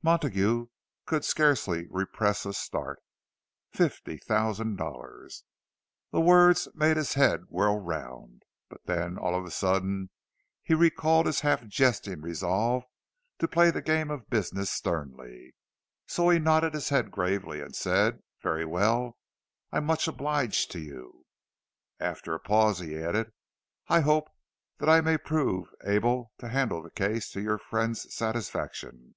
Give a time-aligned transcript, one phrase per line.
[0.00, 0.68] Montague
[1.04, 3.00] could scarcely repress a start.
[3.72, 5.44] Fifty thousand dollars!
[6.12, 8.44] The words made his head whirl round.
[8.70, 10.08] But then, all of a sudden,
[10.62, 12.84] he recalled his half jesting resolve
[13.38, 15.54] to play the game of business sternly.
[16.06, 19.18] So he nodded his head gravely, and said, "Very well;
[19.72, 21.26] I am much obliged to you."
[22.00, 23.32] After a pause, he added,
[23.88, 24.30] "I hope
[24.78, 29.14] that I may prove able to handle the case to your friend's satisfaction."